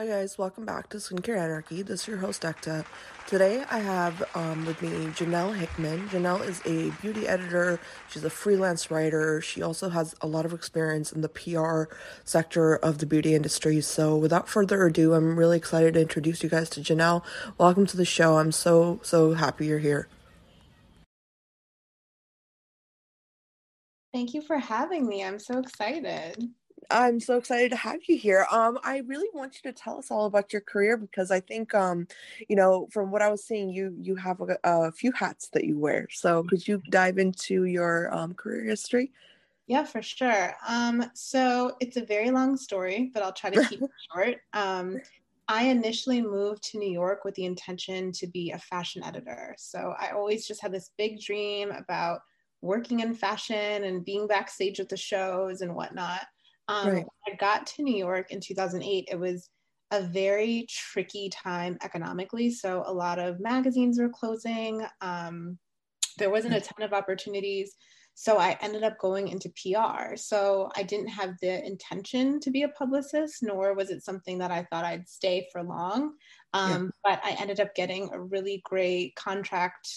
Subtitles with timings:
[0.00, 1.82] Hi guys, welcome back to Skincare Anarchy.
[1.82, 2.86] This is your host Ekta.
[3.26, 6.08] Today I have um, with me Janelle Hickman.
[6.08, 7.78] Janelle is a beauty editor.
[8.08, 9.42] She's a freelance writer.
[9.42, 13.82] She also has a lot of experience in the PR sector of the beauty industry.
[13.82, 17.22] So without further ado, I'm really excited to introduce you guys to Janelle.
[17.58, 18.38] Welcome to the show.
[18.38, 20.08] I'm so so happy you're here.
[24.14, 25.22] Thank you for having me.
[25.22, 26.48] I'm so excited.
[26.90, 28.46] I'm so excited to have you here.
[28.50, 31.74] Um, I really want you to tell us all about your career because I think,
[31.74, 32.06] um,
[32.48, 35.64] you know, from what I was seeing, you you have a, a few hats that
[35.64, 36.08] you wear.
[36.10, 39.12] So could you dive into your um, career history?
[39.66, 40.54] Yeah, for sure.
[40.66, 44.38] Um, so it's a very long story, but I'll try to keep it short.
[44.52, 44.98] Um,
[45.46, 49.54] I initially moved to New York with the intention to be a fashion editor.
[49.58, 52.20] So I always just had this big dream about
[52.62, 56.26] working in fashion and being backstage at the shows and whatnot.
[56.70, 56.94] Um, right.
[56.94, 59.50] When I got to New York in 2008, it was
[59.90, 62.50] a very tricky time economically.
[62.50, 64.86] So a lot of magazines were closing.
[65.00, 65.58] Um,
[66.18, 67.74] there wasn't a ton of opportunities.
[68.14, 70.14] So I ended up going into PR.
[70.14, 74.50] So I didn't have the intention to be a publicist, nor was it something that
[74.50, 76.12] I thought I'd stay for long.
[76.52, 77.16] Um, yeah.
[77.16, 79.88] But I ended up getting a really great contract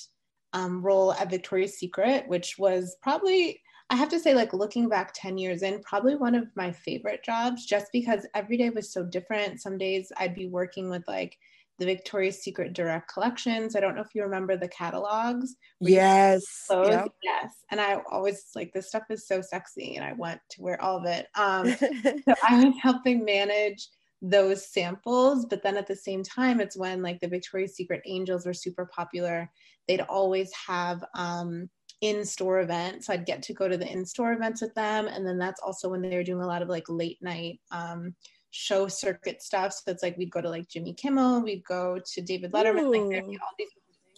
[0.53, 3.59] um, role at Victoria's Secret, which was probably
[3.93, 7.23] I have to say, like looking back 10 years in, probably one of my favorite
[7.23, 9.61] jobs just because every day was so different.
[9.61, 11.37] Some days I'd be working with like
[11.77, 13.75] the Victoria's Secret direct collections.
[13.75, 15.57] I don't know if you remember the catalogs.
[15.79, 16.41] Yes.
[16.71, 17.07] Yep.
[17.21, 17.53] Yes.
[17.69, 20.97] And I always like this stuff is so sexy and I want to wear all
[20.97, 21.27] of it.
[21.35, 23.89] Um, so I was helping manage
[24.23, 28.47] those samples, but then at the same time, it's when like the Victoria's Secret angels
[28.47, 29.51] were super popular.
[29.87, 31.69] They'd always have um,
[32.03, 33.07] in-store events.
[33.07, 35.07] So I'd get to go to the in-store events with them.
[35.07, 38.13] And then that's also when they were doing a lot of like late night um,
[38.51, 39.71] show circuit stuff.
[39.71, 42.91] So it's like we'd go to like Jimmy Kimmel, we'd go to David Letterman, Ooh.
[42.91, 43.69] like all these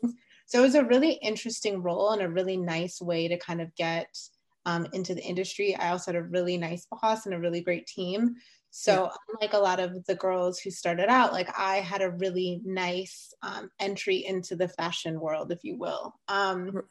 [0.01, 0.15] things.
[0.47, 3.73] So it was a really interesting role and a really nice way to kind of
[3.75, 4.07] get
[4.65, 5.75] um, into the industry.
[5.75, 8.35] I also had a really nice boss and a really great team.
[8.71, 12.61] So unlike a lot of the girls who started out, like I had a really
[12.65, 16.13] nice um, entry into the fashion world, if you will.
[16.27, 16.81] Um,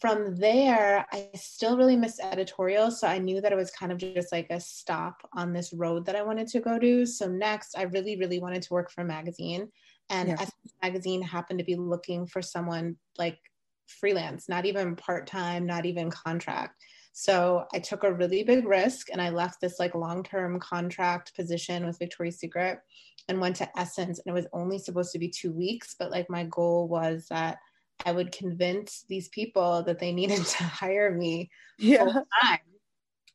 [0.00, 2.90] from there, I still really missed editorial.
[2.90, 6.06] So I knew that it was kind of just like a stop on this road
[6.06, 7.04] that I wanted to go to.
[7.04, 9.68] So next, I really, really wanted to work for a magazine.
[10.10, 10.34] And yeah.
[10.34, 13.38] Essence Magazine happened to be looking for someone like
[13.86, 16.82] freelance, not even part time, not even contract.
[17.12, 21.34] So I took a really big risk and I left this like long term contract
[21.34, 22.78] position with Victoria's Secret
[23.28, 24.20] and went to Essence.
[24.20, 27.58] And it was only supposed to be two weeks, but like my goal was that
[28.04, 32.04] I would convince these people that they needed to hire me yeah.
[32.04, 32.58] full time.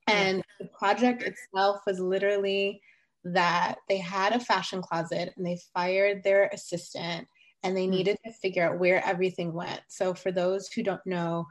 [0.08, 2.82] And the project itself was literally
[3.24, 7.26] that they had a fashion closet and they fired their assistant
[7.64, 7.92] and they hmm.
[7.92, 9.80] needed to figure out where everything went.
[9.88, 11.48] So, for those who don't know,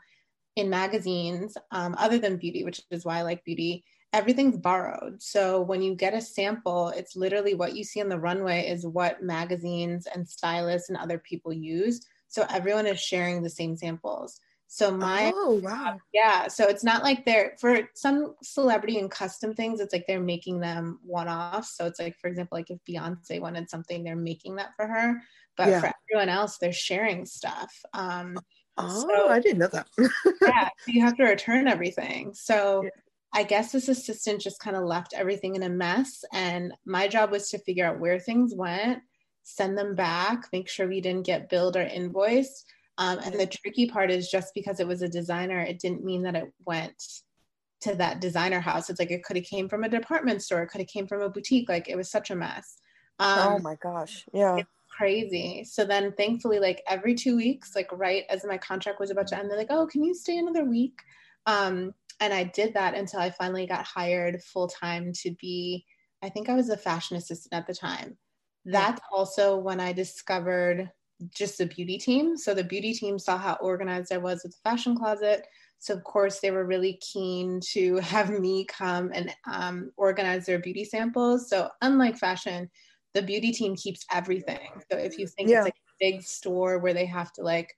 [0.56, 5.22] in magazines, um, other than beauty, which is why I like beauty, everything's borrowed.
[5.22, 8.86] So when you get a sample, it's literally what you see on the runway is
[8.86, 12.06] what magazines and stylists and other people use.
[12.32, 14.41] So everyone is sharing the same samples.
[14.66, 19.53] So my oh wow yeah, so it's not like they're for some celebrity and custom
[19.53, 19.81] things.
[19.81, 21.66] It's like they're making them one off.
[21.66, 25.20] So it's like for example, like if Beyonce wanted something, they're making that for her.
[25.59, 25.81] But yeah.
[25.81, 27.70] for everyone else, they're sharing stuff.
[27.93, 28.38] Um,
[28.78, 29.88] oh, so, I didn't know that.
[30.41, 32.32] yeah, so you have to return everything.
[32.34, 32.82] So.
[32.84, 32.91] Yeah.
[33.34, 36.22] I guess this assistant just kind of left everything in a mess.
[36.34, 39.03] And my job was to figure out where things went
[39.42, 42.64] send them back, make sure we didn't get billed or invoiced.
[42.98, 46.22] Um, and the tricky part is just because it was a designer, it didn't mean
[46.22, 47.03] that it went
[47.81, 48.91] to that designer house.
[48.91, 51.22] It's like it could have came from a department store, it could have came from
[51.22, 51.69] a boutique.
[51.69, 52.78] Like it was such a mess.
[53.19, 54.58] Um, oh my gosh, yeah,
[54.91, 55.64] crazy.
[55.64, 59.38] So then, thankfully, like every two weeks, like right as my contract was about to
[59.38, 60.98] end, they're like, "Oh, can you stay another week?"
[61.47, 65.84] Um, and I did that until I finally got hired full time to be.
[66.22, 68.16] I think I was a fashion assistant at the time
[68.64, 70.91] that's also when I discovered
[71.35, 72.37] just the beauty team.
[72.37, 75.47] So the beauty team saw how organized I was with the fashion closet.
[75.79, 80.59] So of course they were really keen to have me come and um, organize their
[80.59, 81.49] beauty samples.
[81.49, 82.70] So unlike fashion,
[83.14, 84.70] the beauty team keeps everything.
[84.91, 85.59] So if you think yeah.
[85.59, 87.76] it's like a big store where they have to like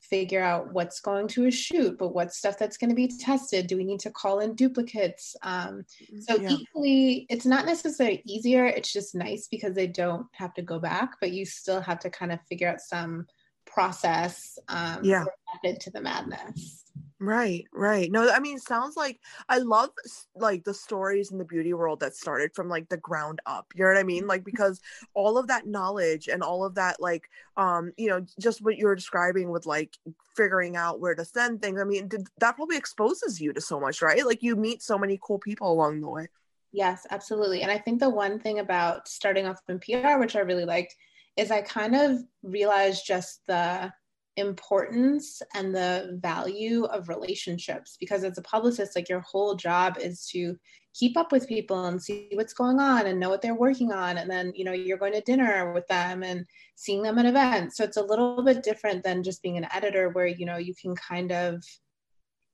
[0.00, 3.66] figure out what's going to a shoot, but what stuff that's going to be tested.
[3.66, 5.36] Do we need to call in duplicates?
[5.42, 5.84] Um,
[6.20, 6.50] so yeah.
[6.50, 8.66] equally, it's not necessarily easier.
[8.66, 12.10] It's just nice because they don't have to go back, but you still have to
[12.10, 13.26] kind of figure out some
[13.66, 15.24] process um, yeah.
[15.62, 16.85] method to the madness.
[17.18, 18.12] Right, right.
[18.12, 19.88] No, I mean, sounds like I love
[20.34, 23.72] like the stories in the beauty world that started from like the ground up.
[23.74, 24.26] You know what I mean?
[24.26, 24.80] Like because
[25.14, 28.86] all of that knowledge and all of that like um, you know, just what you
[28.86, 29.96] were describing with like
[30.36, 31.80] figuring out where to send things.
[31.80, 34.26] I mean, did, that probably exposes you to so much, right?
[34.26, 36.28] Like you meet so many cool people along the way.
[36.72, 37.62] Yes, absolutely.
[37.62, 40.94] And I think the one thing about starting off in PR, which I really liked,
[41.38, 43.90] is I kind of realized just the
[44.36, 50.26] importance and the value of relationships because as a publicist like your whole job is
[50.26, 50.54] to
[50.94, 54.18] keep up with people and see what's going on and know what they're working on
[54.18, 56.44] and then you know you're going to dinner with them and
[56.74, 60.10] seeing them at events so it's a little bit different than just being an editor
[60.10, 61.64] where you know you can kind of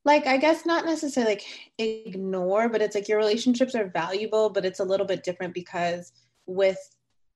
[0.05, 1.45] like i guess not necessarily like
[1.79, 6.13] ignore but it's like your relationships are valuable but it's a little bit different because
[6.47, 6.79] with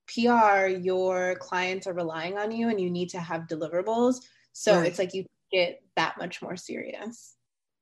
[0.07, 4.21] PR, your clients are relying on you and you need to have deliverables.
[4.57, 4.87] So right.
[4.87, 7.35] it's like you get that much more serious.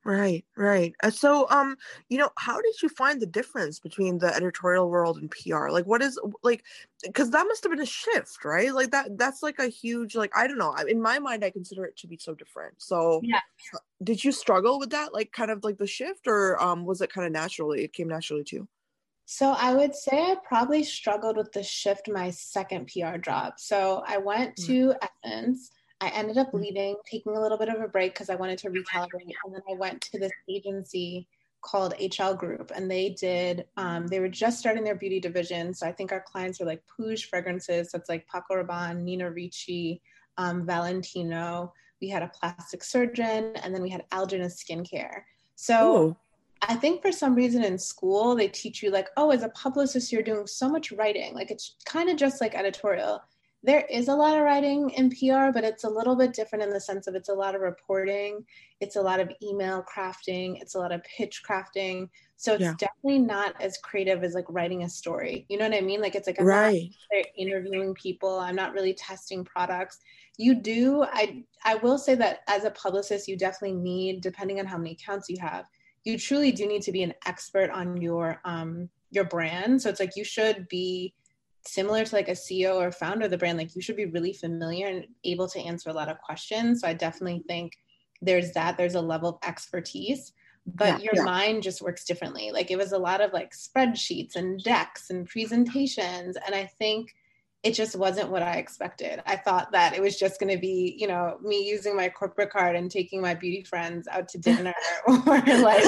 [0.04, 0.94] Right, right.
[1.02, 1.78] Uh, so, um,
[2.10, 5.70] you know, how did you find the difference between the editorial world and PR?
[5.70, 6.64] Like, what is like,
[7.02, 8.72] because that must have been a shift, right?
[8.74, 10.76] Like that, that's like a huge, like, I don't know.
[10.88, 12.76] In my mind, I consider it to be so different.
[12.78, 13.40] So, yeah.
[13.74, 17.02] Uh, did you struggle with that, like, kind of like the shift, or um, was
[17.02, 17.86] it kind of naturally?
[17.86, 18.68] It came naturally too.
[19.26, 23.54] So I would say I probably struggled with the shift my second PR job.
[23.58, 24.66] So I went mm.
[24.68, 24.94] to
[25.24, 25.72] Essence
[26.06, 26.62] I ended up mm.
[26.62, 29.34] leaving, taking a little bit of a break because I wanted to recalibrate.
[29.44, 31.28] And then I went to this agency
[31.62, 35.74] called HL Group, and they did, um, they were just starting their beauty division.
[35.74, 37.90] So I think our clients were like Puig fragrances.
[37.90, 40.00] So it's like Paco Rabanne, Nina Ricci,
[40.38, 41.74] um, Valentino.
[42.02, 45.22] We had a plastic surgeon, and then we had Algena skincare.
[45.56, 46.18] So Ooh.
[46.62, 50.12] I think for some reason in school, they teach you like, oh, as a publicist,
[50.12, 51.34] you're doing so much writing.
[51.34, 53.24] Like it's kind of just like editorial
[53.66, 56.70] there is a lot of writing in PR, but it's a little bit different in
[56.70, 58.46] the sense of it's a lot of reporting,
[58.80, 62.08] it's a lot of email crafting, it's a lot of pitch crafting.
[62.38, 62.74] So it's yeah.
[62.78, 65.48] definitely not as creative as like writing a story.
[65.50, 66.00] You know what I mean?
[66.00, 66.92] Like it's like I'm right.
[67.12, 68.38] not interviewing people.
[68.38, 70.00] I'm not really testing products.
[70.38, 71.04] You do.
[71.04, 74.92] I I will say that as a publicist, you definitely need, depending on how many
[74.92, 75.66] accounts you have,
[76.04, 79.82] you truly do need to be an expert on your um your brand.
[79.82, 81.16] So it's like you should be
[81.68, 84.34] similar to like a CEO or founder of the brand, like you should be really
[84.34, 86.82] familiar and able to answer a lot of questions.
[86.82, 87.74] So I definitely think
[88.22, 90.34] there's that, there's a level of expertise,
[90.66, 91.24] but yeah, your yeah.
[91.24, 92.52] mind just works differently.
[92.52, 96.38] Like it was a lot of like spreadsheets and decks and presentations.
[96.46, 97.14] And I think
[97.64, 99.24] it just wasn't what I expected.
[99.26, 102.52] I thought that it was just going to be, you know, me using my corporate
[102.52, 104.74] card and taking my beauty friends out to dinner
[105.08, 105.84] or like,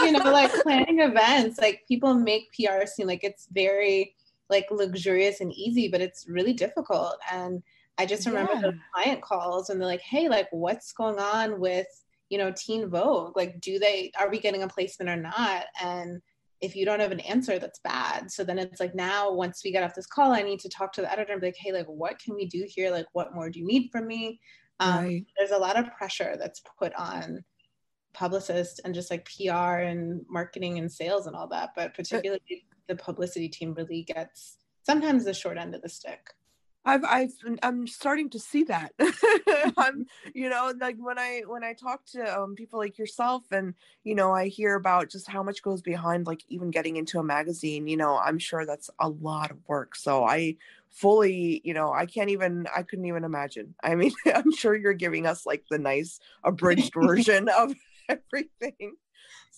[0.00, 1.58] you know, like planning events.
[1.58, 4.14] Like people make PR seem like it's very,
[4.50, 7.16] like luxurious and easy, but it's really difficult.
[7.30, 7.62] And
[7.98, 8.60] I just remember yeah.
[8.62, 11.86] those client calls and they're like, hey, like what's going on with,
[12.28, 13.36] you know, Teen Vogue?
[13.36, 15.64] Like, do they, are we getting a placement or not?
[15.80, 16.20] And
[16.60, 18.30] if you don't have an answer, that's bad.
[18.30, 20.92] So then it's like now, once we get off this call, I need to talk
[20.92, 22.90] to the editor and be like, hey, like, what can we do here?
[22.90, 24.40] Like, what more do you need from me?
[24.80, 25.26] Um, right.
[25.36, 27.44] There's a lot of pressure that's put on
[28.14, 32.96] publicists and just like PR and marketing and sales and all that, but particularly the
[32.96, 36.30] publicity team really gets sometimes the short end of the stick.
[36.84, 37.32] I've I've
[37.62, 38.92] I'm starting to see that.
[39.76, 43.74] I'm you know like when I when I talk to um, people like yourself and
[44.02, 47.24] you know I hear about just how much goes behind like even getting into a
[47.24, 47.86] magazine.
[47.86, 49.94] You know I'm sure that's a lot of work.
[49.94, 50.56] So I
[50.90, 53.74] fully you know I can't even I couldn't even imagine.
[53.82, 57.74] I mean I'm sure you're giving us like the nice abridged version of
[58.08, 58.96] everything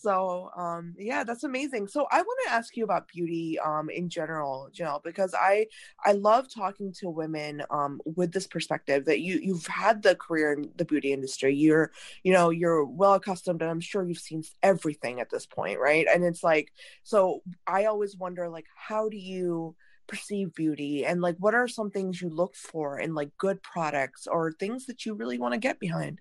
[0.04, 1.88] so um yeah that's amazing.
[1.88, 5.66] So i want to ask you about beauty um in general Janelle because i
[6.04, 10.52] i love talking to women um with this perspective that you you've had the career
[10.52, 11.54] in the beauty industry.
[11.54, 11.90] You're
[12.22, 16.06] you know you're well accustomed and i'm sure you've seen everything at this point right?
[16.12, 19.74] And it's like so i always wonder like how do you
[20.06, 21.04] perceive beauty?
[21.06, 24.86] And like what are some things you look for in like good products or things
[24.86, 26.20] that you really want to get behind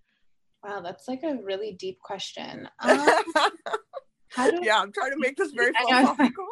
[0.64, 2.70] Wow, that's like a really deep question.
[4.36, 6.48] Um, do, yeah, I'm trying to make this very philosophical.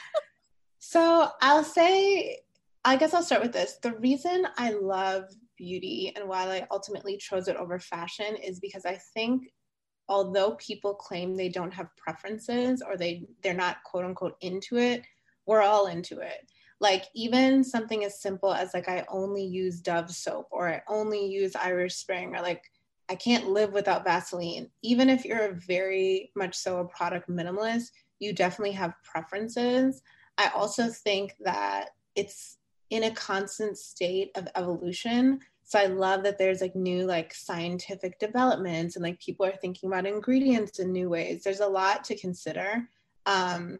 [0.78, 2.38] so I'll say,
[2.82, 3.76] I guess I'll start with this.
[3.82, 5.24] The reason I love
[5.58, 9.52] beauty and why I ultimately chose it over fashion is because I think
[10.08, 15.02] although people claim they don't have preferences or they they're not quote unquote into it,
[15.46, 16.50] we're all into it.
[16.80, 21.26] Like even something as simple as like I only use Dove soap or I only
[21.26, 22.62] use Irish Spring or like
[23.10, 24.70] I can't live without Vaseline.
[24.82, 27.90] Even if you're very much so a product minimalist,
[28.20, 30.00] you definitely have preferences.
[30.38, 32.58] I also think that it's
[32.90, 35.40] in a constant state of evolution.
[35.64, 39.88] So I love that there's like new like scientific developments and like people are thinking
[39.88, 41.42] about ingredients in new ways.
[41.42, 42.88] There's a lot to consider.
[43.26, 43.78] Um,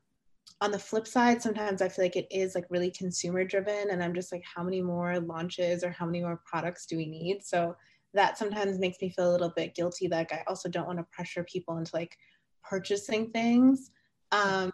[0.61, 4.03] on the flip side, sometimes I feel like it is like really consumer driven, and
[4.03, 7.43] I'm just like, how many more launches or how many more products do we need?
[7.43, 7.77] So
[8.15, 10.09] that sometimes makes me feel a little bit guilty.
[10.09, 12.17] Like I also don't want to pressure people into like
[12.63, 13.91] purchasing things.
[14.33, 14.73] Um,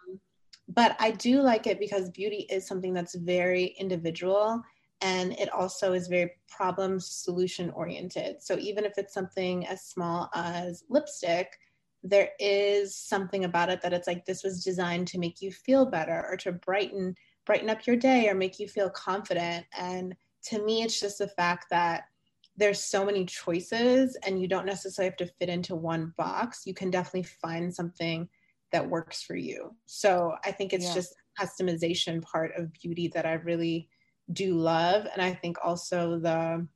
[0.69, 4.61] but I do like it because beauty is something that's very individual
[5.01, 8.41] and it also is very problem solution oriented.
[8.41, 11.57] So even if it's something as small as lipstick,
[12.03, 15.85] there is something about it that it's like this was designed to make you feel
[15.85, 17.15] better or to brighten
[17.45, 20.13] brighten up your day or make you feel confident and
[20.43, 22.03] to me it's just the fact that
[22.57, 26.63] there's so many choices and you don't necessarily have to fit into one box.
[26.65, 28.27] You can definitely find something
[28.71, 29.75] that works for you.
[29.85, 30.93] So i think it's yeah.
[30.95, 33.87] just customization part of beauty that i really
[34.33, 35.07] do love.
[35.13, 36.67] And i think also the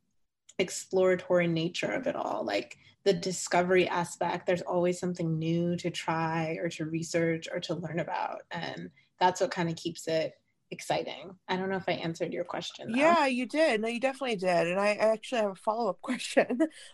[0.60, 4.46] exploratory nature of it all like the discovery aspect.
[4.46, 8.44] There's always something new to try or to research or to learn about.
[8.52, 10.34] And that's what kind of keeps it
[10.72, 12.98] exciting i don't know if i answered your question though.
[12.98, 16.48] yeah you did no you definitely did and i actually have a follow-up question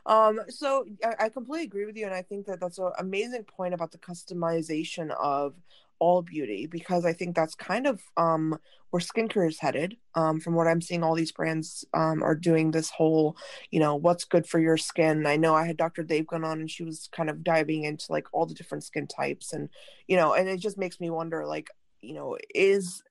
[0.05, 3.43] um so I, I completely agree with you and i think that that's an amazing
[3.43, 5.53] point about the customization of
[6.00, 8.57] all beauty because I think that's kind of um,
[8.89, 9.98] where skincare is headed.
[10.15, 13.38] Um, from what I'm seeing, all these brands um, are doing this whole,
[13.72, 15.25] you know, what's good for your skin.
[15.25, 16.03] I know I had Dr.
[16.03, 19.53] Devgan on and she was kind of diving into like all the different skin types
[19.53, 19.69] and,
[20.07, 21.69] you know, and it just makes me wonder like,
[22.01, 23.01] you know, is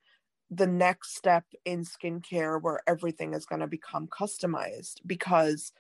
[0.51, 5.73] the next step in skincare where everything is going to become customized because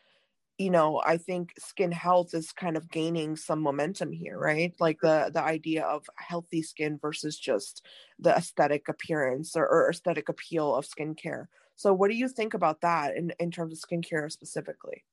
[0.59, 4.75] you know i think skin health is kind of gaining some momentum here right?
[4.79, 7.85] Like the the idea of healthy skin versus just
[8.19, 11.47] the aesthetic appearance or, or aesthetic appeal of skincare.
[11.75, 15.05] So what do you think about that in, in terms of skincare specifically?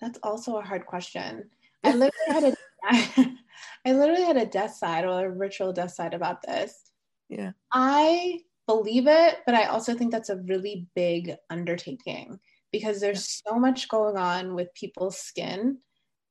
[0.00, 1.50] That's also a hard question.
[1.84, 2.56] I literally had a
[3.86, 6.90] i literally had a death side or a ritual death side about this
[7.36, 7.52] yeah.
[7.72, 12.38] I believe it but i also think that's a really big undertaking
[12.72, 15.78] because there's so much going on with people's skin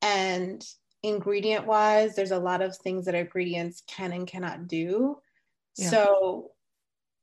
[0.02, 0.66] and
[1.04, 5.18] ingredient wise there's a lot of things that ingredients can and cannot do.
[5.78, 5.90] Yeah.
[5.90, 6.52] so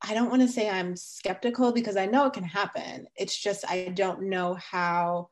[0.01, 3.07] i don't want to say i'm skeptical because i know it can happen.
[3.15, 5.29] It's just i don't know how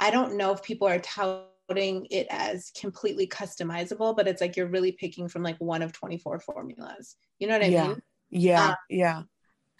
[0.00, 4.66] i don't know if people are touting it as completely customizable but it's like you're
[4.66, 7.86] really picking from like one of 24 formulas you know what i yeah.
[7.88, 9.22] mean yeah um, yeah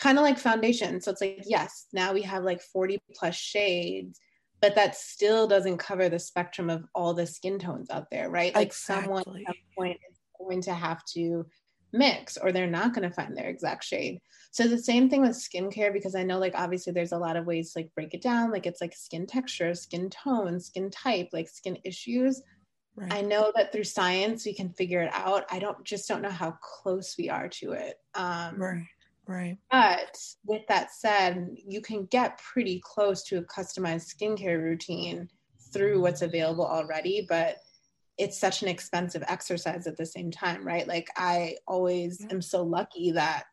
[0.02, 1.00] kind of like foundation.
[1.00, 4.18] So it's like, yes, now we have like 40 plus shades,
[4.60, 8.52] but that still doesn't cover the spectrum of all the skin tones out there, right?
[8.52, 9.04] Like exactly.
[9.04, 11.46] someone at some point is going to have to
[11.92, 14.20] mix or they're not going to find their exact shade.
[14.50, 17.46] So the same thing with skincare because I know like obviously there's a lot of
[17.46, 21.28] ways to like break it down like it's like skin texture, skin tone, skin type,
[21.32, 22.42] like skin issues.
[22.94, 23.12] Right.
[23.12, 25.44] I know that through science we can figure it out.
[25.50, 27.96] I don't just don't know how close we are to it.
[28.14, 28.86] Um, right.
[29.26, 29.56] Right.
[29.70, 35.28] But with that said, you can get pretty close to a customized skincare routine
[35.72, 37.56] through what's available already, but
[38.22, 40.86] it's such an expensive exercise at the same time, right?
[40.86, 42.28] Like I always yeah.
[42.30, 43.44] am so lucky that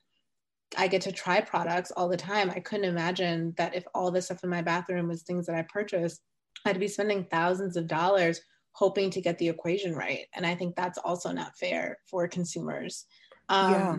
[0.77, 2.51] I get to try products all the time.
[2.51, 5.63] I couldn't imagine that if all the stuff in my bathroom was things that I
[5.63, 6.21] purchased,
[6.65, 8.41] I'd be spending thousands of dollars
[8.73, 10.27] hoping to get the equation right.
[10.35, 13.05] And I think that's also not fair for consumers.
[13.49, 13.95] Um, yeah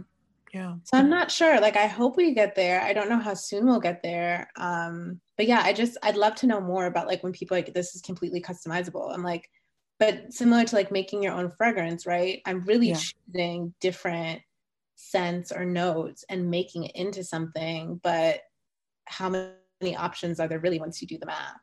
[0.52, 3.34] yeah so i'm not sure like i hope we get there i don't know how
[3.34, 7.06] soon we'll get there um but yeah i just i'd love to know more about
[7.06, 9.48] like when people like this is completely customizable i'm like
[10.00, 12.98] but similar to like making your own fragrance right i'm really yeah.
[13.32, 14.40] choosing different
[14.96, 18.40] scents or notes and making it into something but
[19.04, 21.54] how many options are there really once you do the math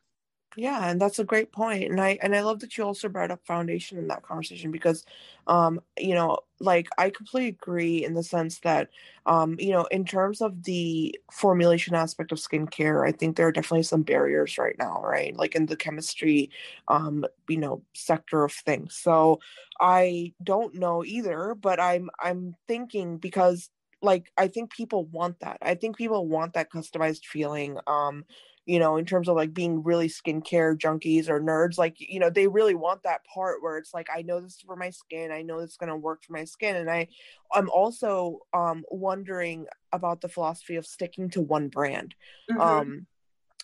[0.60, 3.30] yeah and that's a great point and i and i love that you also brought
[3.30, 5.06] up foundation in that conversation because
[5.46, 8.90] um you know like i completely agree in the sense that
[9.28, 13.52] um you know in terms of the formulation aspect of skincare i think there are
[13.52, 16.50] definitely some barriers right now right like in the chemistry
[16.88, 18.96] um you know sector of things.
[18.98, 19.40] So
[19.80, 23.70] i don't know either but i'm i'm thinking because
[24.02, 25.58] like i think people want that.
[25.62, 28.26] I think people want that customized feeling um
[28.68, 32.30] you know, in terms of like being really skincare junkies or nerds, like, you know,
[32.30, 35.32] they really want that part where it's like, I know this is for my skin.
[35.32, 36.76] I know it's going to work for my skin.
[36.76, 37.08] And I,
[37.54, 42.14] I'm also um, wondering about the philosophy of sticking to one brand.
[42.52, 42.60] Mm-hmm.
[42.60, 43.08] Um,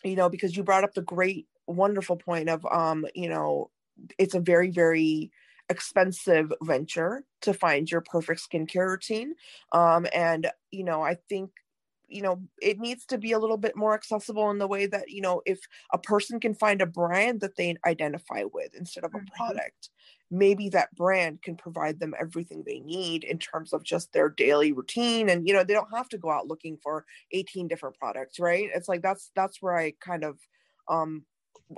[0.05, 3.71] you know, because you brought up the great, wonderful point of, um, you know,
[4.17, 5.31] it's a very, very,
[5.69, 9.33] expensive venture to find your perfect skincare routine
[9.71, 11.51] um and you know i think
[12.13, 15.09] you know it needs to be a little bit more accessible in the way that
[15.09, 15.59] you know if
[15.91, 19.35] a person can find a brand that they identify with instead of a mm-hmm.
[19.35, 19.89] product
[20.29, 24.71] maybe that brand can provide them everything they need in terms of just their daily
[24.71, 28.39] routine and you know they don't have to go out looking for 18 different products
[28.39, 30.37] right it's like that's that's where i kind of
[30.89, 31.23] um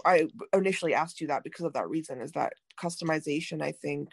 [0.05, 4.09] i initially asked you that because of that reason is that customization i think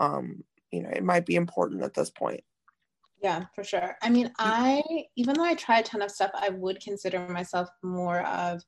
[0.00, 2.42] um you know it might be important at this point
[3.22, 4.82] yeah for sure i mean i
[5.16, 8.62] even though i try a ton of stuff i would consider myself more of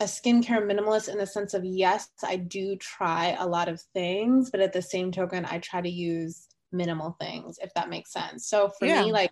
[0.00, 4.50] a skincare minimalist in the sense of yes, I do try a lot of things,
[4.50, 8.48] but at the same token, I try to use minimal things, if that makes sense.
[8.48, 9.02] So for yeah.
[9.02, 9.30] me, like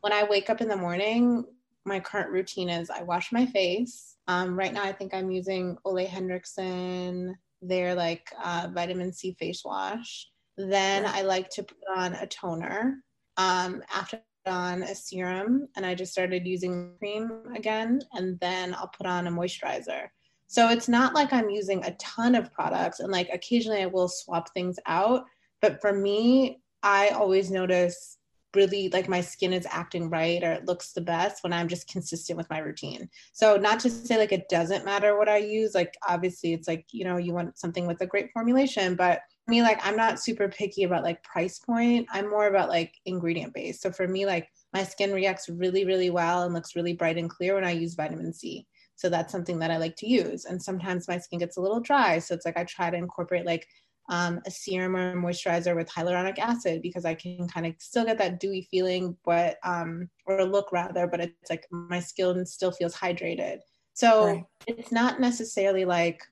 [0.00, 1.44] when I wake up in the morning,
[1.84, 4.16] my current routine is I wash my face.
[4.28, 9.62] Um, right now, I think I'm using Ole Henriksen, their like uh, vitamin C face
[9.64, 10.28] wash.
[10.56, 13.02] Then I like to put on a toner.
[13.40, 18.00] Um, after on a serum and I just started using cream again.
[18.12, 20.08] And then I'll put on a moisturizer.
[20.46, 24.08] So it's not like I'm using a ton of products and like occasionally I will
[24.08, 25.24] swap things out.
[25.62, 28.18] But for me, I always notice
[28.56, 31.88] really like my skin is acting right or it looks the best when I'm just
[31.88, 33.08] consistent with my routine.
[33.32, 36.84] So not to say like it doesn't matter what I use, like obviously it's like,
[36.90, 39.20] you know, you want something with a great formulation, but
[39.50, 42.06] me like i'm not super picky about like price point.
[42.12, 43.82] I'm more about like ingredient based.
[43.82, 47.28] So for me like my skin reacts really really well and looks really bright and
[47.28, 48.66] clear when i use vitamin c.
[48.96, 50.44] So that's something that i like to use.
[50.44, 52.18] And sometimes my skin gets a little dry.
[52.18, 53.66] So it's like i try to incorporate like
[54.10, 58.18] um, a serum or moisturizer with hyaluronic acid because I can kind of still get
[58.18, 62.94] that dewy feeling, but um, or look rather, but it's like my skin still feels
[62.94, 63.60] hydrated.
[63.94, 64.44] So right.
[64.66, 66.22] it's not necessarily like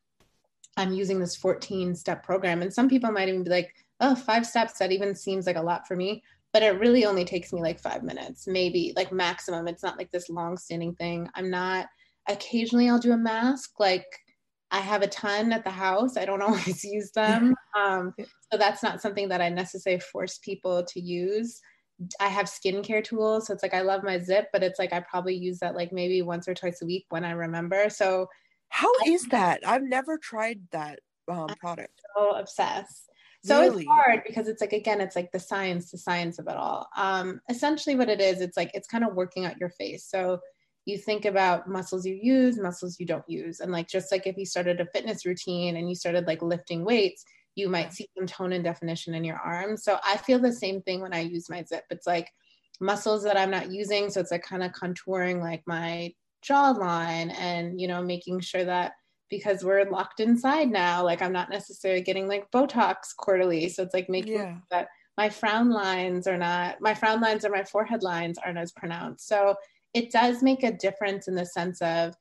[0.79, 2.63] I'm using this 14 step program.
[2.63, 5.63] And some people might even be like, oh, five steps, that even seems like a
[5.63, 6.23] lot for me.
[6.53, 9.69] But it really only takes me like five minutes, maybe like maximum.
[9.69, 11.29] It's not like this long standing thing.
[11.35, 11.87] I'm not,
[12.29, 13.73] occasionally I'll do a mask.
[13.79, 14.07] Like
[14.71, 16.17] I have a ton at the house.
[16.17, 17.55] I don't always use them.
[17.79, 21.61] Um, so that's not something that I necessarily force people to use.
[22.19, 23.47] I have skincare tools.
[23.47, 25.93] So it's like I love my ZIIP, but it's like I probably use that like
[25.93, 27.89] maybe once or twice a week when I remember.
[27.89, 28.27] So
[28.69, 29.67] how is that?
[29.67, 32.01] I've never tried that um, product.
[32.17, 33.09] so obsessed.
[33.45, 33.83] So really?
[33.83, 36.89] it's hard because it's like again, it's like the science, the science of it all.
[36.97, 40.05] Um, essentially, what it is, it's like it's kind of working out your face.
[40.05, 40.41] So
[40.87, 44.37] you think about muscles you use, muscles you don't use, and like just like if
[44.37, 48.27] you started a fitness routine and you started like lifting weights, you might see some
[48.27, 49.85] tone and definition in your arms.
[49.85, 51.83] So I feel the same thing when I use my ZIIP.
[51.91, 52.29] It's like
[52.81, 56.13] muscles that I'm not using, so it's like kind of contouring like my
[56.47, 58.93] jawline and you know making sure that
[59.31, 63.69] because we're locked inside now like i'm not necessarily getting like botox quarterly.
[63.69, 64.57] So it's like making yeah.
[64.71, 68.73] that my frown lines are not my frown lines or my forehead lines aren't as
[68.73, 69.27] pronounced.
[69.27, 69.57] So
[69.95, 72.15] it does make a difference in the sense of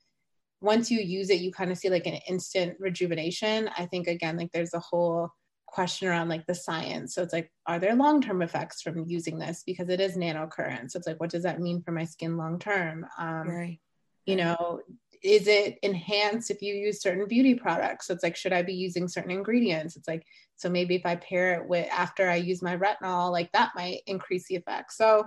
[0.61, 3.69] once you use it you kind of see like an instant rejuvenation.
[3.77, 5.29] I think again like there's a whole
[5.67, 7.13] question around like the science.
[7.13, 9.63] So it's like are there long-term effects from using this?
[9.65, 12.57] Because it is nanocurrent so it's like what does that mean for my skin long
[12.57, 13.79] term um, right
[14.27, 14.81] you know
[15.23, 18.05] is it enhanced if you use certain beauty products?
[18.07, 19.95] So it's like should i be using certain ingredients?
[19.95, 20.23] It's like
[20.55, 24.01] so maybe if i pair it with after i use my retinol like that might
[24.05, 24.93] increase the effect.
[24.93, 25.25] So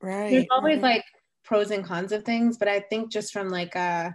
[0.00, 0.94] right there's always right.
[0.94, 1.04] like
[1.44, 4.14] pros and cons of things but i think just from like a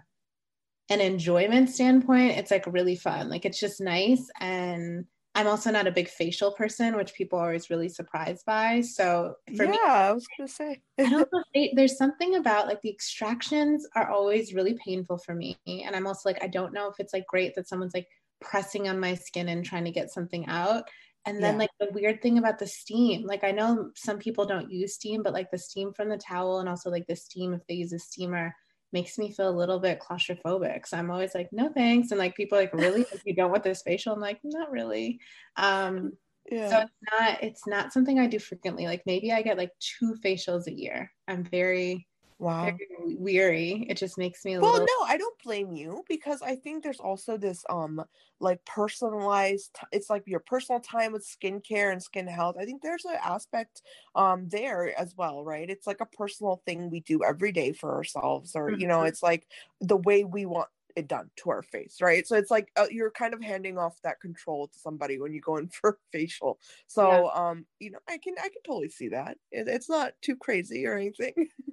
[0.91, 3.29] an enjoyment standpoint it's like really fun.
[3.29, 7.45] Like it's just nice and I'm also not a big facial person, which people are
[7.45, 8.81] always really surprised by.
[8.81, 11.67] So for yeah, me, I was gonna say, I don't know.
[11.73, 16.27] There's something about like the extractions are always really painful for me, and I'm also
[16.27, 18.07] like, I don't know if it's like great that someone's like
[18.41, 20.83] pressing on my skin and trying to get something out.
[21.25, 21.59] And then yeah.
[21.59, 25.21] like the weird thing about the steam, like I know some people don't use steam,
[25.21, 27.93] but like the steam from the towel and also like the steam if they use
[27.93, 28.53] a steamer
[28.93, 30.87] makes me feel a little bit claustrophobic.
[30.87, 32.11] So I'm always like, no thanks.
[32.11, 33.01] And like people like, really?
[33.11, 34.13] If you don't want this facial?
[34.13, 35.19] I'm like, not really.
[35.57, 36.13] Um,
[36.49, 36.69] yeah.
[36.69, 38.85] So it's not it's not something I do frequently.
[38.85, 41.11] Like maybe I get like two facials a year.
[41.27, 42.07] I'm very
[42.41, 42.65] wow.
[42.65, 43.85] very weary.
[43.87, 44.87] It just makes me well little...
[44.99, 48.03] no i don't blame you because i think there's also this um
[48.39, 52.55] like personalized it's like your personal time with skincare and skin health.
[52.59, 53.81] I think there's an aspect
[54.15, 55.69] um there as well right?
[55.69, 58.81] It's like a personal thing we do every day for ourselves or mm-hmm.
[58.81, 59.07] you know mm-hmm.
[59.07, 59.47] it's like
[59.79, 62.27] the way we want it done to our face right?
[62.27, 65.41] So it's like uh, you're kind of handing off that control to somebody when you
[65.41, 66.59] go in for facial.
[66.87, 67.49] So yeah.
[67.49, 69.37] um you know i can i can totally see that.
[69.51, 71.33] It, it's not too crazy or anything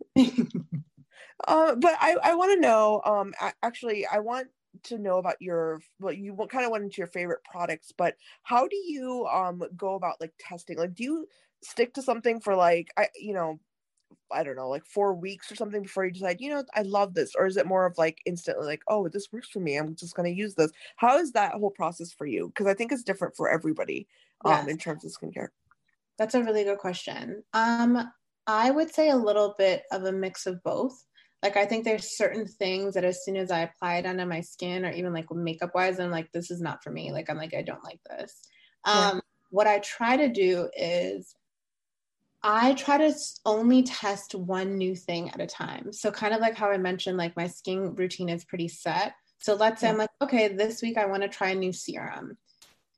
[1.47, 3.01] uh, but I, I want to know.
[3.05, 4.49] Um, actually, I want
[4.85, 5.81] to know about your.
[6.01, 9.95] Well, you kind of went into your favorite products, but how do you um go
[9.95, 10.79] about like testing?
[10.79, 11.27] Like, do you
[11.63, 13.59] stick to something for like I, you know,
[14.31, 17.15] I don't know, like four weeks or something before you decide, you know, I love
[17.15, 17.35] this?
[17.35, 19.77] Or is it more of like instantly like, oh, this works for me.
[19.77, 20.71] I'm just going to use this.
[20.97, 22.49] How is that whole process for you?
[22.49, 24.07] Because I think it's different for everybody
[24.45, 24.69] um, yes.
[24.69, 25.49] in terms of skincare.
[26.19, 27.43] That's a really good question.
[27.53, 28.11] Um,
[28.49, 31.05] I would say a little bit of a mix of both.
[31.43, 34.41] Like I think there's certain things that as soon as I apply it onto my
[34.41, 37.13] skin or even like makeup wise, I'm like, this is not for me.
[37.13, 38.41] Like I'm like, I don't like this.
[38.85, 39.21] Um, yeah.
[39.51, 41.35] What I try to do is
[42.43, 45.93] I try to only test one new thing at a time.
[45.93, 49.13] So kind of like how I mentioned, like my skin routine is pretty set.
[49.39, 52.37] So let's say I'm like, okay, this week I want to try a new serum.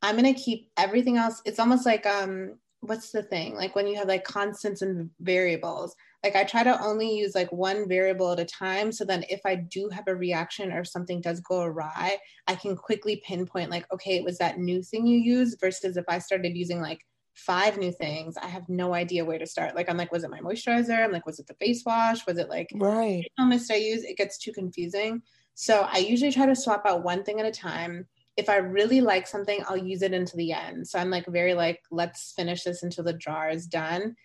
[0.00, 1.42] I'm gonna keep everything else.
[1.44, 3.54] It's almost like um, what's the thing?
[3.54, 5.94] Like when you have like constants and variables.
[6.24, 8.92] Like I try to only use like one variable at a time.
[8.92, 12.54] So then if I do have a reaction or if something does go awry, I
[12.54, 16.18] can quickly pinpoint like, okay, it was that new thing you used versus if I
[16.18, 19.74] started using like five new things, I have no idea where to start.
[19.74, 21.04] Like I'm like, was it my moisturizer?
[21.04, 22.26] I'm like, was it the face wash?
[22.26, 24.04] Was it like right mist I use?
[24.04, 25.22] It gets too confusing.
[25.54, 28.06] So I usually try to swap out one thing at a time.
[28.40, 30.88] If I really like something, I'll use it into the end.
[30.88, 34.16] So I'm like very like, let's finish this until the jar is done.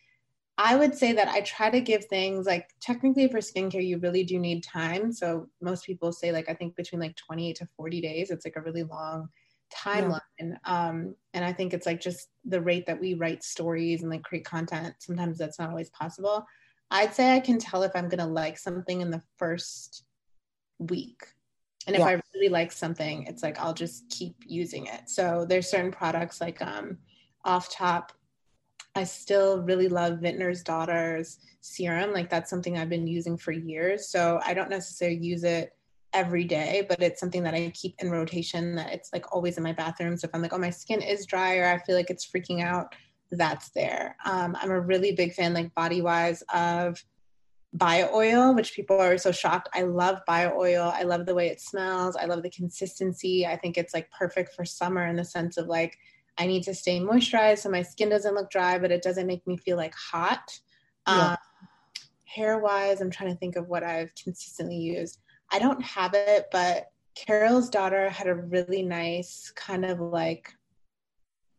[0.57, 4.23] I would say that I try to give things like technically for skincare, you really
[4.23, 5.11] do need time.
[5.11, 8.31] So most people say like I think between like 28 to 40 days.
[8.31, 9.27] It's like a really long
[9.75, 10.21] timeline.
[10.39, 10.55] Yeah.
[10.63, 14.23] Um, and I think it's like just the rate that we write stories and like
[14.23, 14.95] create content.
[14.99, 16.45] Sometimes that's not always possible.
[16.89, 20.05] I'd say I can tell if I'm gonna like something in the first
[20.79, 21.25] week.
[21.87, 22.07] And if yeah.
[22.07, 25.09] I really like something, it's like I'll just keep using it.
[25.09, 26.97] So there's certain products like um,
[27.43, 28.11] off top.
[28.95, 32.13] I still really love Vintner's Daughters serum.
[32.13, 34.09] Like that's something I've been using for years.
[34.09, 35.73] So I don't necessarily use it
[36.13, 39.63] every day, but it's something that I keep in rotation that it's like always in
[39.63, 40.15] my bathroom.
[40.15, 42.63] So if I'm like, oh, my skin is dry or I feel like it's freaking
[42.63, 42.95] out,
[43.31, 44.15] that's there.
[44.25, 47.03] Um, I'm a really big fan, like body wise, of
[47.75, 49.69] bio oil, which people are so shocked.
[49.73, 50.91] I love bio oil.
[50.93, 52.15] I love the way it smells.
[52.15, 53.45] I love the consistency.
[53.45, 55.97] I think it's like perfect for summer in the sense of like,
[56.37, 59.45] I need to stay moisturized so my skin doesn't look dry, but it doesn't make
[59.45, 60.57] me feel like hot.
[61.07, 61.31] Yeah.
[61.31, 61.37] Um,
[62.23, 65.19] hair wise, I'm trying to think of what I've consistently used.
[65.51, 70.49] I don't have it, but Carol's daughter had a really nice kind of like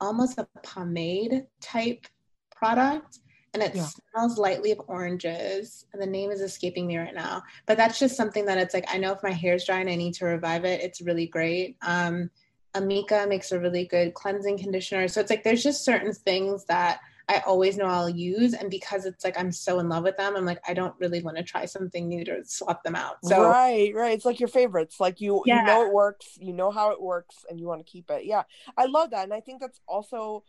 [0.00, 2.07] almost a pomade type
[2.55, 3.20] product
[3.56, 3.86] and it yeah.
[4.12, 8.16] smells lightly of oranges and the name is escaping me right now but that's just
[8.16, 10.64] something that it's like i know if my hair's dry and i need to revive
[10.66, 12.30] it it's really great um
[12.74, 17.00] amika makes a really good cleansing conditioner so it's like there's just certain things that
[17.28, 18.54] I always know I'll use.
[18.54, 21.20] And because it's like I'm so in love with them, I'm like, I don't really
[21.24, 23.16] want to try something new to swap them out.
[23.24, 24.14] So Right, right.
[24.14, 25.00] It's like your favorites.
[25.00, 25.62] Like you yeah.
[25.62, 28.26] you know it works, you know how it works, and you want to keep it.
[28.26, 28.44] Yeah.
[28.76, 29.24] I love that.
[29.24, 30.44] And I think that's also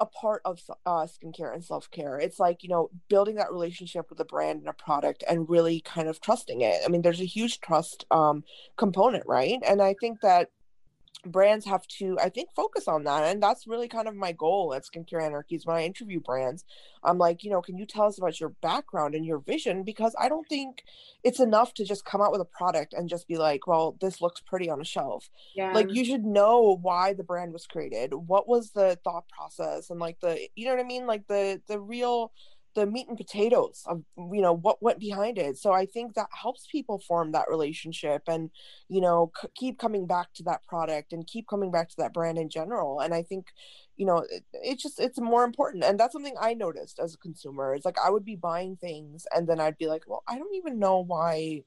[0.00, 2.18] a part of uh, skincare and self-care.
[2.18, 5.80] It's like you know building that relationship with a brand and a product and really
[5.80, 6.82] kind of trusting it.
[6.84, 8.44] I mean there's a huge trust um,
[8.76, 9.60] component right?
[9.66, 10.48] And i think that
[11.26, 14.74] brands have to i think focus on that and that's really kind of my goal
[14.74, 16.64] at Skincare Anarchy's when i interview brands
[17.02, 19.82] i'm like you know can you tell us about your background and your vision?
[19.82, 20.82] Because i don't think
[21.22, 24.20] it's enough to just come out with a product and just be like well this
[24.20, 25.30] looks pretty on a shelf.
[25.54, 25.72] Yeah.
[25.72, 30.00] like you should know why the brand was created what was the thought process and
[30.00, 31.06] like the you know what i mean?
[31.06, 32.32] Like the the real
[32.74, 35.58] the meat and potatoes of you know what went behind it.
[35.58, 38.50] So i think that helps people form that relationship and
[38.88, 42.12] you know c- keep coming back to that product and keep coming back to that
[42.12, 43.00] brand in general.
[43.00, 43.46] And i think
[43.96, 45.84] you know it, it's just it's more important.
[45.84, 49.26] And that's something i noticed as a consumer it's like i would be buying things
[49.34, 51.62] and then i'd be like well i don't even know why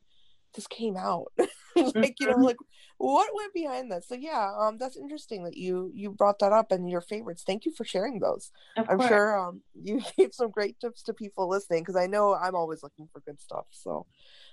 [0.58, 1.32] this came out.
[1.94, 2.42] Like you know mm-hmm.
[2.42, 2.58] like
[2.98, 6.72] what went behind this so yeah um that's interesting that you you brought that up
[6.72, 7.44] and your favorites.
[7.46, 8.52] Thank you for sharing those.
[8.76, 12.56] I'm sure um you gave some great tips to people listening because i know i'm
[12.56, 14.08] always looking for good stuff so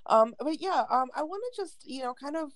[0.07, 2.53] um but yeah um i want to just you know kind of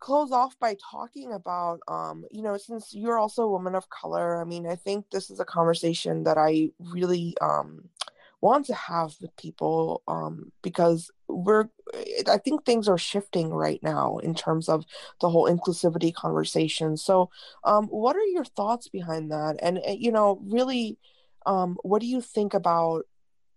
[0.00, 4.40] close off by talking about um you know since you're also a woman of color
[4.40, 7.88] i mean i think this is a conversation that i really um
[8.44, 11.64] want to have with people um, because we're
[12.28, 14.84] i think things are shifting right now in terms of
[15.22, 16.96] the whole inclusivity conversation.
[16.98, 17.30] So
[17.64, 19.56] um, what are your thoughts behind that?
[19.62, 20.98] And eh, you know really
[21.46, 23.06] um, what do you think about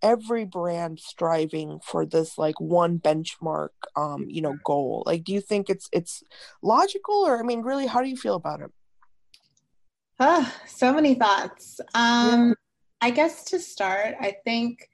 [0.00, 5.02] every brand striving for this like one benchmark um you know goal?
[5.04, 6.22] Like do you think it's it's
[6.62, 7.26] logical?
[7.26, 8.72] Or i mean really how do you feel about it?
[10.20, 11.80] Uh, so many thoughts.
[11.94, 12.54] Um yeah
[13.00, 14.88] I guess to start, I think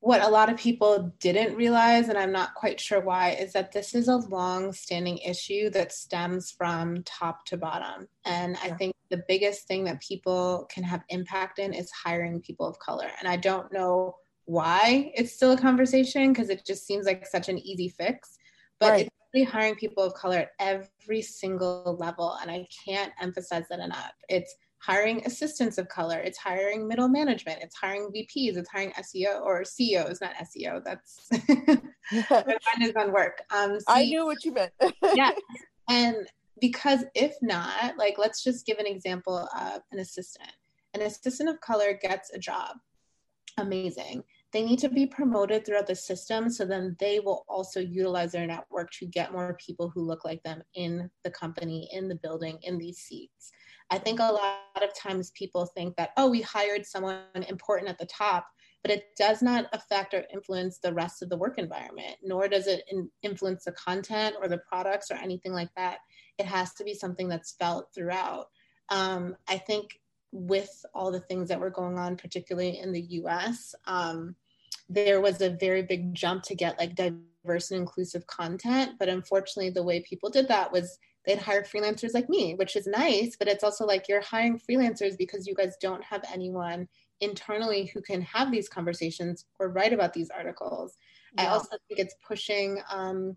[0.00, 3.70] what a lot of people didn't realize, and I'm not quite sure why, is that
[3.70, 8.08] this is a long standing issue that stems from top to bottom.
[8.24, 8.72] And yeah.
[8.72, 12.78] I think the biggest thing that people can have impact in is hiring people of
[12.78, 13.10] color.
[13.18, 17.48] And I don't know why it's still a conversation because it just seems like such
[17.50, 18.38] an easy fix.
[18.78, 19.00] But right.
[19.02, 22.38] it's really hiring people of color at every single level.
[22.40, 24.14] And I can't emphasize that enough.
[24.30, 29.42] It's hiring assistants of color, it's hiring middle management, it's hiring VPs, it's hiring SEO
[29.42, 30.82] or CEOs, not SEO.
[30.82, 31.28] That's
[32.30, 33.42] my mind is on work.
[33.50, 34.72] Um, I knew what you meant.
[35.14, 35.32] yeah.
[35.88, 36.26] And
[36.60, 40.52] because if not, like let's just give an example of an assistant.
[40.94, 42.76] An assistant of color gets a job.
[43.58, 44.24] Amazing.
[44.52, 48.46] They need to be promoted throughout the system so then they will also utilize their
[48.46, 52.58] network to get more people who look like them in the company, in the building,
[52.62, 53.52] in these seats.
[53.90, 57.98] I think a lot of times people think that, oh, we hired someone important at
[57.98, 58.46] the top,
[58.82, 62.66] but it does not affect or influence the rest of the work environment, nor does
[62.66, 65.98] it in- influence the content or the products or anything like that.
[66.38, 68.46] It has to be something that's felt throughout.
[68.90, 70.00] Um, I think
[70.32, 74.36] with all the things that were going on, particularly in the US, um,
[74.88, 78.92] there was a very big jump to get like diverse and inclusive content.
[78.98, 82.86] But unfortunately, the way people did that was they'd hire freelancers like me, which is
[82.86, 86.88] nice, but it's also like you're hiring freelancers because you guys don't have anyone
[87.20, 90.96] internally who can have these conversations or write about these articles.
[91.36, 91.44] Yeah.
[91.44, 93.36] I also think it's pushing um,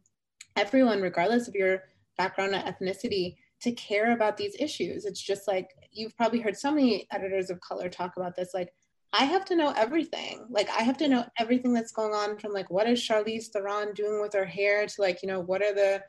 [0.55, 1.83] everyone, regardless of your
[2.17, 5.05] background or ethnicity, to care about these issues.
[5.05, 8.53] It's just like you've probably heard so many editors of color talk about this.
[8.53, 8.73] Like,
[9.13, 10.45] I have to know everything.
[10.49, 13.93] Like, I have to know everything that's going on from like what is Charlize Theron
[13.93, 16.01] doing with her hair to like, you know, what are the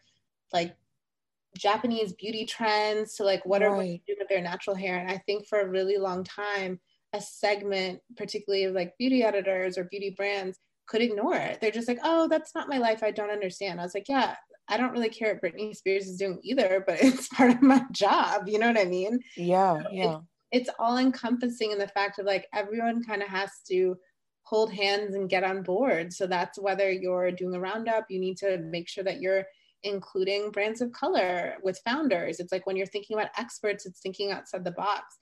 [0.53, 0.75] like
[1.57, 3.69] Japanese beauty trends to like what right.
[3.69, 4.99] are women doing with their natural hair.
[4.99, 6.81] And I think for a really long time,
[7.12, 11.61] a segment, particularly of like beauty editors or beauty brands, could ignore it.
[11.61, 13.03] They're just like, oh, that's not my life.
[13.03, 13.81] I don't understand.
[13.81, 14.35] I was like, yeah,
[14.69, 17.83] I don't really care what Britney Spears is doing either, but it's part of my
[17.93, 18.49] job.
[18.49, 19.21] You know what I mean?
[19.37, 20.17] Yeah, yeah.
[20.17, 20.21] It,
[20.53, 23.97] it's all encompassing in the fact of like everyone kind of has to
[24.45, 26.12] hold hands and get on board.
[26.12, 29.45] So that's whether you're doing a roundup, you need to make sure that you're
[29.85, 32.40] including brands of color with founders.
[32.40, 35.16] It's like when you're thinking about experts, it's thinking outside the box.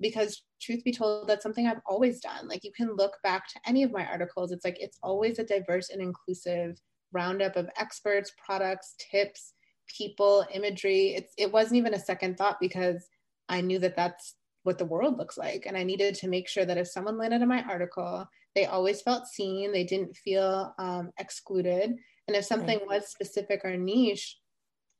[0.00, 2.48] Because truth be told, that's something I've always done.
[2.48, 5.44] Like you can look back to any of my articles, it's like it's always a
[5.44, 6.80] diverse and inclusive
[7.12, 9.52] roundup of experts, products, tips,
[9.86, 11.14] people, imagery.
[11.14, 13.06] It's it wasn't even a second thought because
[13.48, 16.64] I knew that that's what the world looks like and I needed to make sure
[16.64, 21.10] that if someone landed in my article, they always felt seen, they didn't feel um,
[21.18, 21.96] excluded,
[22.28, 23.00] and if something right.
[23.00, 24.38] was specific or niche,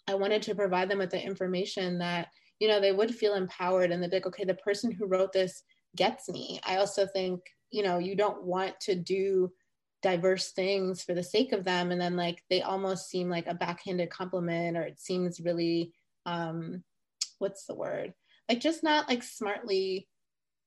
[0.06, 2.28] I wanted to provide them with the information that
[2.60, 5.32] you know they would feel empowered and they'd be like, okay, the person who wrote
[5.32, 5.62] this
[5.96, 6.60] gets me.
[6.64, 9.50] I also think you know you don't want to do
[10.02, 13.54] diverse things for the sake of them and then like they almost seem like a
[13.54, 15.94] backhanded compliment or it seems really
[16.26, 16.84] um
[17.38, 18.12] what's the word
[18.46, 20.06] like just not like smartly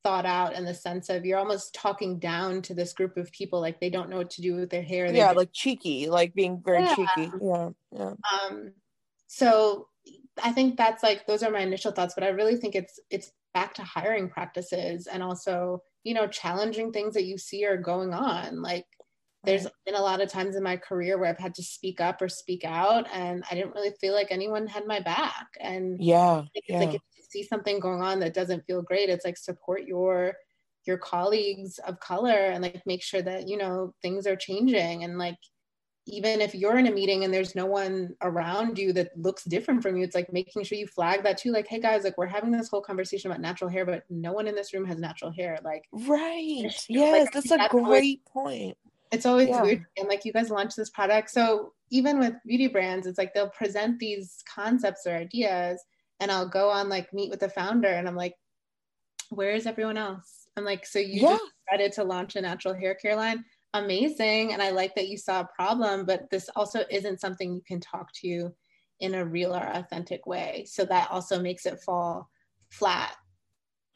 [0.04, 3.60] thought out in the sense of you're almost talking down to this group of people
[3.60, 6.34] like they don't know what to do with their hair they yeah like cheeky like
[6.34, 6.96] being very yeah.
[6.96, 8.72] cheeky yeah yeah um
[9.28, 9.88] so
[10.44, 13.32] i think that's like those are my initial thoughts but i really think it's it's
[13.54, 18.14] back to hiring practices and also you know challenging things that you see are going
[18.14, 18.86] on like
[19.44, 22.22] there's been a lot of times in my career where I've had to speak up
[22.22, 25.48] or speak out, and I didn't really feel like anyone had my back.
[25.60, 26.80] And yeah, it's yeah.
[26.80, 30.34] like you see something going on that doesn't feel great, it's like support your
[30.86, 35.18] your colleagues of color and like make sure that you know things are changing and
[35.18, 35.38] like
[36.08, 39.84] even if you're in a meeting and there's no one around you that looks different
[39.84, 41.52] from you, it's like making sure you flag that too.
[41.52, 44.48] Like, hey guys, like we're having this whole conversation about natural hair, but no one
[44.48, 45.60] in this room has natural hair.
[45.64, 46.74] Like, right?
[46.88, 48.78] Yes, like, that's a that's great point.
[49.12, 49.62] It's always yeah.
[49.62, 49.86] weird.
[49.98, 51.30] And like you guys launch this product.
[51.30, 55.84] So even with beauty brands, it's like they'll present these concepts or ideas
[56.20, 58.36] and I'll go on like meet with the founder and I'm like,
[59.30, 60.48] where is everyone else?
[60.56, 61.38] I'm like, so you yeah.
[61.38, 63.44] just decided to launch a natural hair care line.
[63.74, 64.54] Amazing.
[64.54, 67.80] And I like that you saw a problem, but this also isn't something you can
[67.80, 68.52] talk to
[69.00, 70.66] in a real or authentic way.
[70.68, 72.30] So that also makes it fall
[72.72, 73.16] flat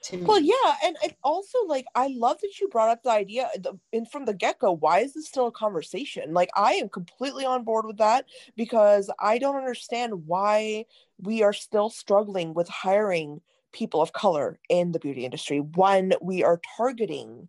[0.03, 0.23] to me.
[0.23, 3.77] Well, yeah, and it also like I love that you brought up the idea the,
[3.91, 4.71] in from the get go.
[4.71, 6.33] Why is this still a conversation?
[6.33, 10.85] Like I am completely on board with that because I don't understand why
[11.19, 13.41] we are still struggling with hiring
[13.73, 17.47] people of color in the beauty industry when we are targeting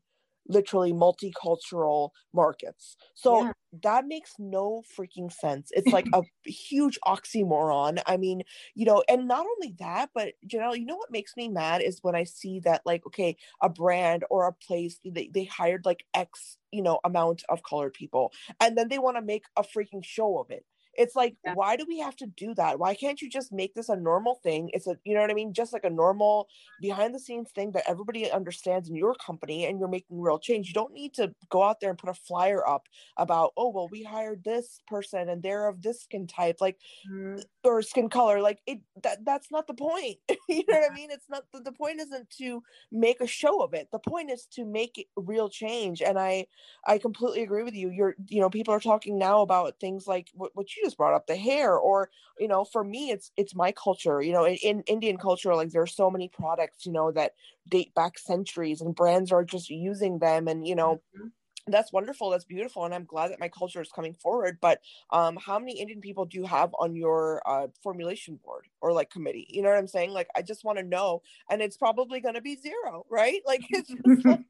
[0.49, 2.97] literally multicultural markets.
[3.15, 3.53] So yeah.
[3.83, 5.71] That makes no freaking sense.
[5.73, 8.03] It's like a huge oxymoron.
[8.07, 8.43] I mean,
[8.75, 11.99] you know, and not only that, but Janelle, you know what makes me mad is
[12.03, 16.05] when I see that like, okay, a brand or a place they, they hired like
[16.15, 20.05] X, you know, amount of colored people and then they want to make a freaking
[20.05, 21.55] show of it it's like yeah.
[21.55, 22.79] why do we have to do that?
[22.79, 24.71] Why can't you just make this a normal thing?
[24.73, 25.53] It's a you know what i mean?
[25.53, 26.49] Just like a normal
[26.81, 30.69] behind the scenes thing that everybody understands in your company and you're making real change.
[30.69, 33.89] You don't need to go out there and put a flyer up about oh well
[33.91, 36.79] we hired this person and they're of this skin type like
[37.11, 37.41] mm-hmm.
[37.65, 40.19] or skin color like it that that's not the point.
[40.49, 41.11] You know what i mean?
[41.11, 43.89] It's not the, the point isn't to make a show of it.
[43.91, 46.47] The point is to make real change and i
[46.87, 47.89] i completely agree with you.
[47.91, 51.14] You're you know people are talking now about things like what, what you just brought
[51.14, 54.57] up the hair or you know for me it's it's my culture you know in,
[54.57, 57.33] in indian culture like there's so many products you know that
[57.68, 61.29] date back centuries and brands are just using them and you know mm-hmm.
[61.68, 65.37] that's wonderful that's beautiful and i'm glad that my culture is coming forward but um
[65.37, 69.47] how many indian people do you have on your uh formulation board or like committee?
[69.49, 70.11] You know what i'm saying?
[70.11, 73.40] Like i just want to know and it's probably going to be zero right?
[73.47, 73.90] Like it's
[74.25, 74.40] like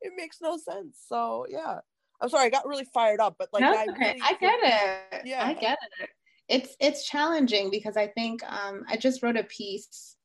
[0.00, 1.78] it makes no sense so yeah
[2.22, 4.14] i'm sorry i got really fired up but like no, I, okay.
[4.14, 6.08] Really I get it yeah i get it
[6.48, 10.16] it's it's challenging because i think um i just wrote a piece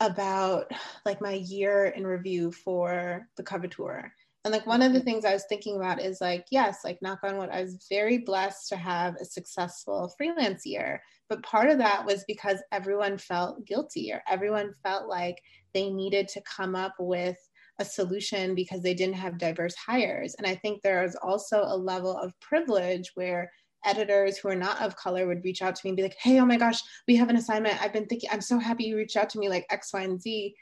[0.00, 0.70] about
[1.04, 4.12] like my year in review for the Coveteur
[4.44, 5.04] and like one of the mm-hmm.
[5.04, 8.18] things I was thinking about is like, yes, like knock on wood, I was very
[8.18, 11.02] blessed to have a successful freelance year.
[11.28, 15.42] But part of that was because everyone felt guilty or everyone felt like
[15.74, 17.36] they needed to come up with
[17.78, 20.34] a solution because they didn't have diverse hires.
[20.36, 23.50] And I think there is also a level of privilege where
[23.84, 26.40] editors who are not of color would reach out to me and be like, hey,
[26.40, 27.80] oh my gosh, we have an assignment.
[27.80, 30.20] I've been thinking, I'm so happy you reached out to me, like X, Y, and
[30.20, 30.54] Z.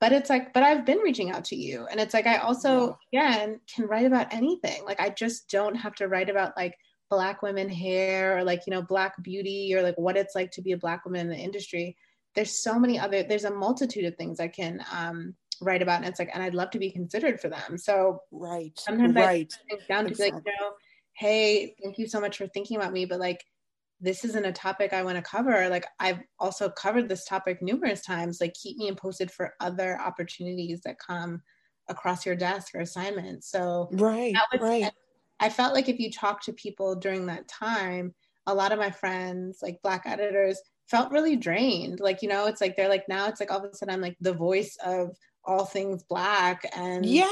[0.00, 1.86] But it's like but i've been reaching out to you.
[1.88, 4.84] And it's like i also again can write about anything.
[4.84, 6.74] Like i just don't have to write about like
[7.08, 10.62] black women hair or like you know black beauty or like what it's like to
[10.62, 11.96] be a black woman in the industry.
[12.34, 16.06] There's so many other there's a multitude of things i can um, write about and
[16.06, 19.68] it's like and i'd love to be considered for them so right sometimes right i
[19.68, 20.30] think down to exactly.
[20.30, 20.72] be like you know
[21.14, 23.40] hey thank you so much for thinking about me but like
[24.02, 25.68] this isn't a topic I want to cover.
[25.68, 28.40] Like I've also covered this topic numerous times.
[28.40, 31.40] Like keep me posted for other opportunities that come
[31.88, 33.48] across your desk or assignments.
[33.48, 34.90] So right, was, right.
[35.38, 38.12] I felt like if you talk to people during that time,
[38.46, 42.00] a lot of my friends, like black editors, felt really drained.
[42.00, 44.00] Like, you know, it's like they're like now it's like all of a sudden I'm
[44.00, 47.26] like the voice of all things black and yeah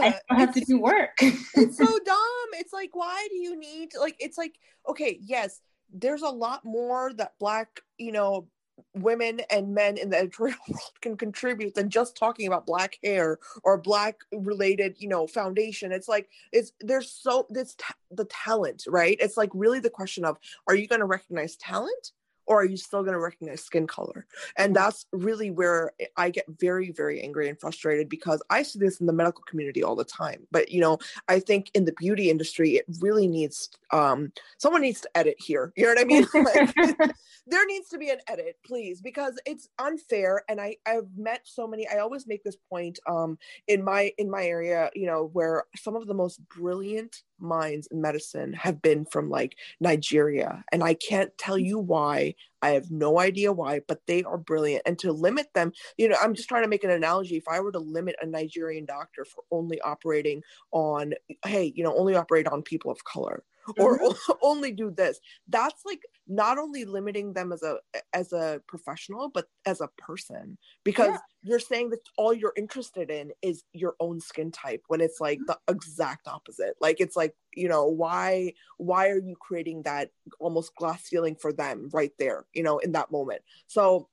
[0.00, 1.16] I have to do work.
[1.20, 2.48] it's so dumb.
[2.54, 4.54] It's like, why do you need like it's like,
[4.88, 5.60] okay, yes,
[5.92, 8.48] there's a lot more that black you know
[8.94, 13.38] women and men in the editorial world can contribute than just talking about black hair
[13.62, 18.82] or black related you know foundation it's like it's there's so this t- the talent
[18.86, 20.36] right it's like really the question of
[20.68, 22.12] are you going to recognize talent
[22.46, 24.26] or are you still going to recognize skin color?
[24.56, 29.00] And that's really where i get very very angry and frustrated because i see this
[29.00, 30.46] in the medical community all the time.
[30.50, 35.00] But you know i think in the beauty industry it really needs um someone needs
[35.02, 35.72] to edit here.
[35.76, 36.26] You know what i mean?
[36.36, 37.10] Like,
[37.46, 41.66] there needs to be an edit please because it's unfair and i i've met so
[41.66, 45.64] many i always make this point um in my in my area you know where
[45.76, 50.64] some of the most brilliant minds in medicine have been from like Nigeria.
[50.72, 52.34] And I can't tell you why.
[52.62, 54.82] I have no idea why, but they are brilliant.
[54.86, 57.36] And to limit them, you know, I'm just trying to make an analogy.
[57.36, 61.96] If I were to limit a Nigerian doctor for only operating on, hey, you know,
[61.96, 63.44] only operate on people of color,
[63.78, 64.32] or mm-hmm.
[64.42, 67.76] only do this that's like not only limiting them as a
[68.12, 71.18] as a professional but as a person because yeah.
[71.42, 75.38] you're saying that all you're interested in is your own skin type when it's like
[75.38, 75.52] mm-hmm.
[75.66, 80.74] the exact opposite like it's like you know why why are you creating that almost
[80.76, 84.08] glass ceiling for them right there you know in that moment so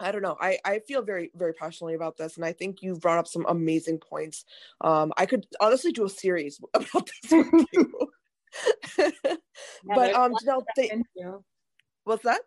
[0.00, 0.36] I don't know.
[0.40, 2.36] I, I feel very, very passionately about this.
[2.36, 4.44] And I think you've brought up some amazing points.
[4.80, 8.10] Um, I could honestly do a series about this with you.
[9.84, 10.90] But um, no, they,
[12.04, 12.40] what's that?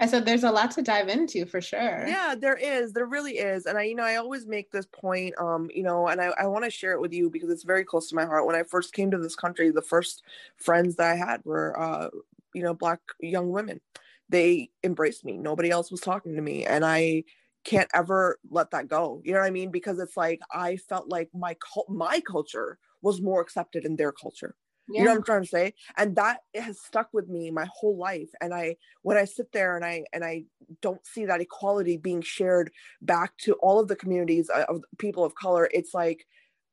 [0.00, 2.06] I said there's a lot to dive into for sure.
[2.06, 2.92] Yeah, there is.
[2.92, 3.66] There really is.
[3.66, 6.46] And I, you know, I always make this point, um, you know, and I, I
[6.46, 8.46] want to share it with you because it's very close to my heart.
[8.46, 10.22] When I first came to this country, the first
[10.56, 12.10] friends that I had were, uh,
[12.54, 13.80] you know, black young women.
[14.28, 15.36] They embraced me.
[15.36, 16.64] Nobody else was talking to me.
[16.64, 17.24] And I
[17.64, 19.20] can't ever let that go.
[19.24, 19.72] You know what I mean?
[19.72, 24.12] Because it's like I felt like my cult, my culture was more accepted in their
[24.12, 24.54] culture
[24.88, 25.00] yeah.
[25.00, 25.74] you know what i'm trying to say?
[25.96, 28.30] And that has stuck with me my whole life.
[28.40, 30.44] And i when i sit there and i and i
[30.82, 32.70] don't see that equality being shared
[33.02, 36.26] back to all of the communities uh, of people of color it's like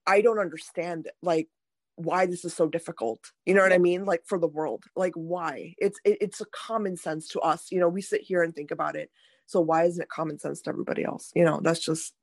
[0.06, 1.48] i don't understand like
[1.96, 3.32] why this is so difficult.
[3.46, 4.06] You know what i mean?
[4.06, 4.84] Like for the world.
[4.96, 5.76] Like why?
[5.78, 7.68] It's it, it's a common sense to us.
[7.72, 9.10] You know we sit here and think about it.
[9.46, 11.32] So why isn't it common sense to everybody else?
[11.36, 12.14] You know that's just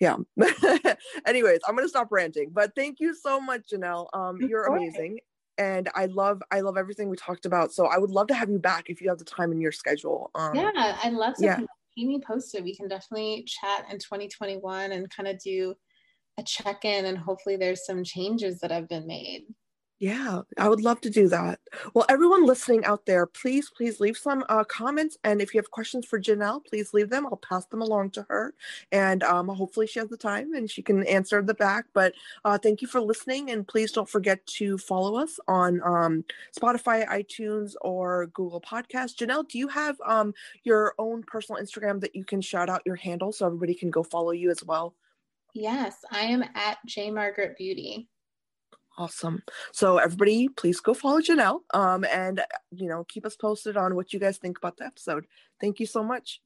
[0.00, 0.16] yeah
[1.26, 5.18] anyways i'm gonna stop ranting but thank you so much janelle um you're amazing
[5.58, 7.72] and I love I love everything we talked about.
[7.72, 9.72] So I would love to have you back if you have the time in your
[9.72, 10.30] schedule.
[10.34, 11.44] Um, yeah, I'd love to.
[11.44, 11.60] Yeah.
[11.96, 12.64] Keep me posted.
[12.64, 15.76] We can definitely chat in 2021 and kind of do
[16.38, 19.44] a check in, and hopefully there's some changes that have been made.
[20.00, 21.60] Yeah, I would love to do that.
[21.94, 25.16] Well, everyone listening out there, please, please leave some uh, comments.
[25.22, 27.26] And if you have questions for Janelle, please leave them.
[27.26, 28.54] I'll pass them along to her.
[28.90, 31.86] And um, hopefully she has the time and she can answer the back.
[31.94, 32.12] But
[32.44, 33.50] uh, thank you for listening.
[33.50, 36.24] And please don't forget to follow us on um,
[36.58, 39.14] Spotify, iTunes, or Google Podcasts.
[39.14, 40.34] Janelle, do you have um,
[40.64, 44.02] your own personal Instagram that you can shout out your handle so everybody can go
[44.02, 44.96] follow you as well?
[45.54, 48.08] Yes, I am at J Margaret Beauty.
[48.96, 49.42] Awesome.
[49.72, 52.40] So everybody, please go follow Janelle um, and,
[52.70, 55.26] you know, keep us posted on what you guys think about the episode.
[55.60, 56.40] Thank you so much.